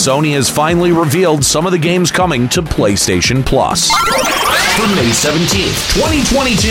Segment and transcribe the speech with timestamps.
[0.00, 3.90] Sony has finally revealed some of the games coming to PlayStation Plus.
[3.90, 6.68] For May 17th, 2022,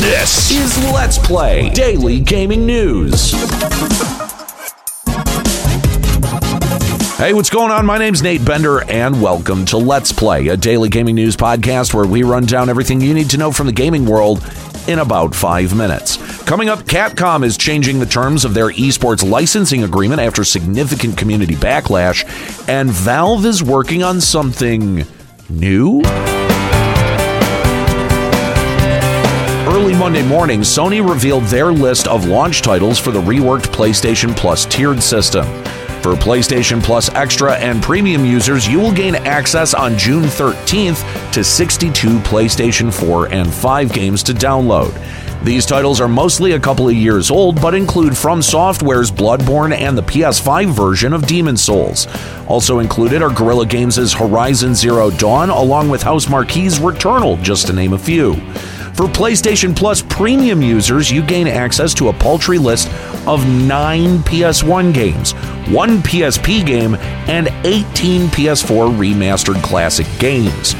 [0.00, 3.32] this is Let's Play Daily Gaming News.
[7.22, 7.86] Hey, what's going on?
[7.86, 12.04] My name's Nate Bender, and welcome to Let's Play, a daily gaming news podcast where
[12.04, 14.44] we run down everything you need to know from the gaming world
[14.88, 16.16] in about five minutes.
[16.42, 21.54] Coming up, Capcom is changing the terms of their esports licensing agreement after significant community
[21.54, 22.24] backlash,
[22.68, 25.04] and Valve is working on something
[25.48, 26.02] new?
[29.68, 34.66] Early Monday morning, Sony revealed their list of launch titles for the reworked PlayStation Plus
[34.66, 35.61] tiered system.
[36.02, 41.44] For PlayStation Plus Extra and Premium users, you will gain access on June 13th to
[41.44, 44.92] 62 PlayStation 4 and 5 games to download.
[45.44, 49.96] These titles are mostly a couple of years old, but include From Software's Bloodborne and
[49.96, 52.08] the PS5 version of Demon Souls.
[52.48, 57.72] Also included are Guerrilla Games' Horizon Zero Dawn, along with House Housemarque's Returnal, just to
[57.72, 58.34] name a few.
[58.94, 62.88] For PlayStation Plus premium users, you gain access to a paltry list
[63.26, 65.32] of nine PS1 games,
[65.70, 66.96] one PSP game,
[67.28, 70.74] and 18 PS4 remastered classic games.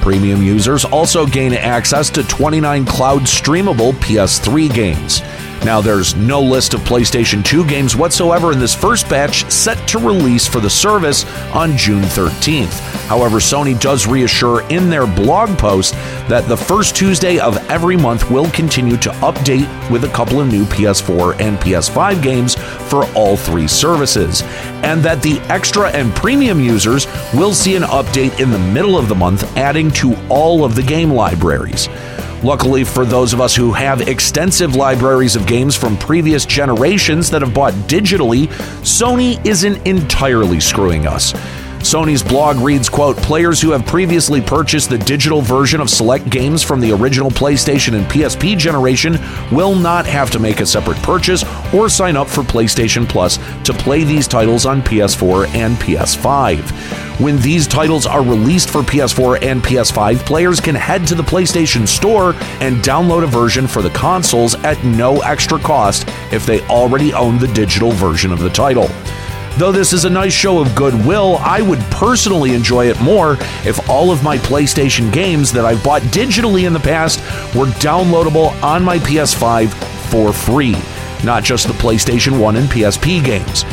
[0.00, 5.20] Premium users also gain access to 29 cloud streamable PS3 games.
[5.64, 9.98] Now, there's no list of PlayStation 2 games whatsoever in this first batch set to
[9.98, 12.78] release for the service on June 13th.
[13.08, 15.94] However, Sony does reassure in their blog post
[16.28, 20.46] that the first Tuesday of every month will continue to update with a couple of
[20.52, 22.54] new PS4 and PS5 games
[22.86, 24.42] for all three services,
[24.82, 29.08] and that the extra and premium users will see an update in the middle of
[29.08, 31.88] the month, adding to all of the game libraries.
[32.42, 37.42] Luckily for those of us who have extensive libraries of games from previous generations that
[37.42, 38.46] have bought digitally,
[38.82, 41.34] Sony isn't entirely screwing us.
[41.86, 46.60] Sony's blog reads, quote, players who have previously purchased the digital version of select games
[46.60, 49.16] from the original PlayStation and PSP generation
[49.52, 53.72] will not have to make a separate purchase or sign up for PlayStation Plus to
[53.72, 57.20] play these titles on PS4 and PS5.
[57.20, 61.86] When these titles are released for PS4 and PS5, players can head to the PlayStation
[61.86, 67.14] Store and download a version for the consoles at no extra cost if they already
[67.14, 68.90] own the digital version of the title.
[69.58, 73.88] Though this is a nice show of goodwill, I would personally enjoy it more if
[73.88, 77.20] all of my PlayStation games that I've bought digitally in the past
[77.56, 79.72] were downloadable on my PS5
[80.10, 80.76] for free,
[81.24, 83.64] not just the PlayStation 1 and PSP games.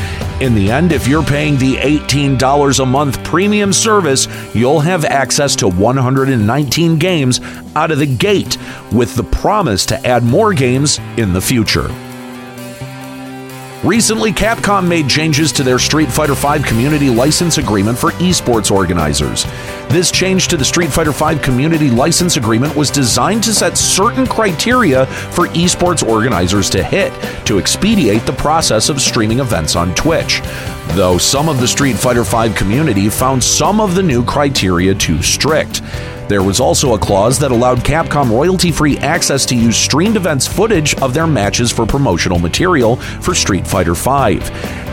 [0.41, 5.53] In the end, if you're paying the $18 a month premium service, you'll have access
[5.57, 7.41] to 119 games
[7.75, 8.57] out of the gate,
[8.93, 11.89] with the promise to add more games in the future.
[13.83, 19.43] Recently, Capcom made changes to their Street Fighter V community license agreement for esports organizers.
[19.89, 24.25] This change to the Street Fighter V community license agreement was designed to set certain
[24.25, 27.11] criteria for esports organizers to hit
[27.45, 30.39] to expedite the process of streaming events on Twitch.
[30.89, 35.23] Though some of the Street Fighter V community found some of the new criteria too
[35.23, 35.81] strict.
[36.29, 40.47] There was also a clause that allowed Capcom royalty free access to use streamed events
[40.47, 44.39] footage of their matches for promotional material for Street Fighter V.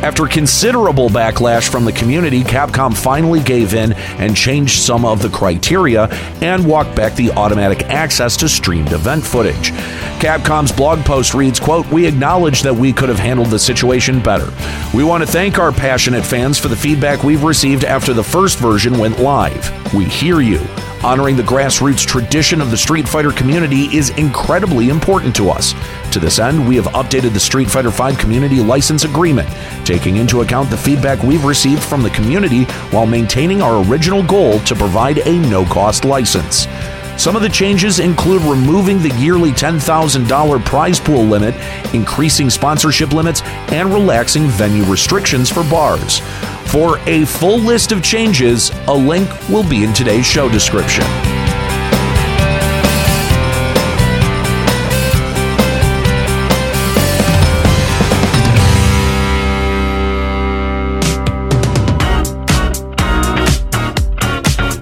[0.03, 5.29] After considerable backlash from the community, Capcom finally gave in and changed some of the
[5.29, 6.07] criteria
[6.41, 9.73] and walked back the automatic access to streamed event footage.
[10.21, 14.49] Capcom's blog post reads, quote, "We acknowledge that we could have handled the situation better.
[14.95, 18.59] We want to thank our passionate fans for the feedback we've received after the first
[18.59, 19.71] version went live.
[19.93, 20.61] We hear you.
[21.03, 25.73] Honoring the grassroots tradition of the Street Fighter community is incredibly important to us.
[26.13, 29.49] To this end, we have updated the Street Fighter V community license agreement,
[29.87, 34.61] taking into account the feedback we've received from the community while maintaining our original goal
[34.61, 36.67] to provide a no cost license.
[37.17, 41.55] Some of the changes include removing the yearly $10,000 prize pool limit,
[41.95, 43.41] increasing sponsorship limits,
[43.73, 46.21] and relaxing venue restrictions for bars.
[46.71, 51.03] For a full list of changes, a link will be in today's show description.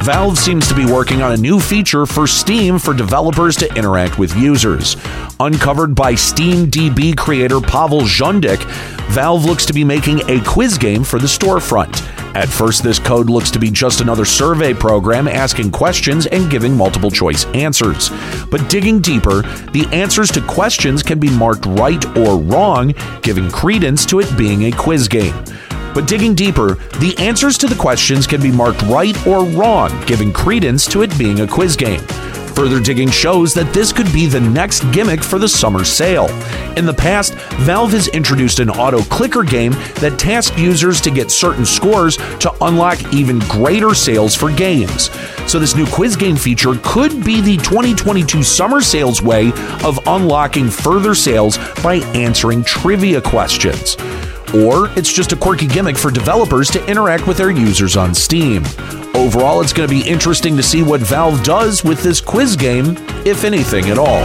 [0.04, 4.18] Valve seems to be working on a new feature for Steam for developers to interact
[4.18, 4.98] with users.
[5.40, 11.18] Uncovered by SteamDB creator Pavel Djundik, Valve looks to be making a quiz game for
[11.18, 12.02] the storefront.
[12.34, 16.76] At first, this code looks to be just another survey program asking questions and giving
[16.76, 18.10] multiple choice answers.
[18.50, 24.04] But digging deeper, the answers to questions can be marked right or wrong, giving credence
[24.06, 25.34] to it being a quiz game.
[25.94, 30.32] But digging deeper, the answers to the questions can be marked right or wrong, giving
[30.32, 32.02] credence to it being a quiz game.
[32.58, 36.26] Further digging shows that this could be the next gimmick for the summer sale.
[36.76, 41.30] In the past, Valve has introduced an auto clicker game that tasked users to get
[41.30, 45.08] certain scores to unlock even greater sales for games.
[45.46, 49.52] So, this new quiz game feature could be the 2022 summer sales way
[49.84, 53.96] of unlocking further sales by answering trivia questions
[54.54, 58.64] or it's just a quirky gimmick for developers to interact with their users on Steam.
[59.14, 62.96] Overall, it's going to be interesting to see what Valve does with this quiz game,
[63.24, 64.24] if anything at all.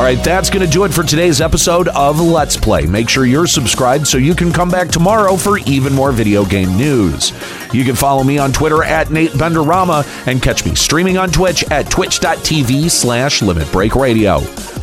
[0.00, 2.86] All right, that's going to do it for today's episode of Let's Play.
[2.86, 6.74] Make sure you're subscribed so you can come back tomorrow for even more video game
[6.74, 7.34] news.
[7.74, 11.70] You can follow me on Twitter at Nate Benderama and catch me streaming on Twitch
[11.70, 14.40] at twitch.tv slash Limit Break Radio.